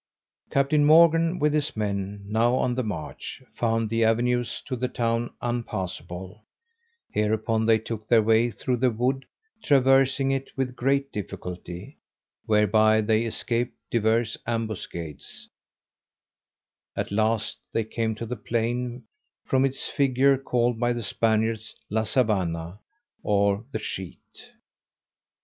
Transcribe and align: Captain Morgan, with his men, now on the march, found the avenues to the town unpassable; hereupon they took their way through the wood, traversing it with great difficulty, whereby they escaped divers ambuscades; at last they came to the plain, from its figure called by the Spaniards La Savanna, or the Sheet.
Captain 0.49 0.83
Morgan, 0.83 1.37
with 1.37 1.53
his 1.53 1.77
men, 1.77 2.25
now 2.27 2.55
on 2.55 2.73
the 2.73 2.81
march, 2.81 3.43
found 3.53 3.87
the 3.87 4.03
avenues 4.03 4.59
to 4.65 4.75
the 4.75 4.87
town 4.87 5.29
unpassable; 5.43 6.43
hereupon 7.11 7.67
they 7.67 7.77
took 7.77 8.07
their 8.07 8.23
way 8.23 8.49
through 8.49 8.77
the 8.77 8.89
wood, 8.89 9.25
traversing 9.63 10.31
it 10.31 10.49
with 10.57 10.75
great 10.75 11.11
difficulty, 11.11 11.99
whereby 12.47 12.99
they 12.99 13.25
escaped 13.25 13.75
divers 13.91 14.35
ambuscades; 14.47 15.47
at 16.95 17.11
last 17.11 17.59
they 17.71 17.83
came 17.83 18.15
to 18.15 18.25
the 18.25 18.35
plain, 18.35 19.03
from 19.45 19.63
its 19.63 19.87
figure 19.87 20.35
called 20.35 20.79
by 20.79 20.91
the 20.91 21.03
Spaniards 21.03 21.75
La 21.91 22.01
Savanna, 22.01 22.79
or 23.21 23.63
the 23.71 23.77
Sheet. 23.77 24.49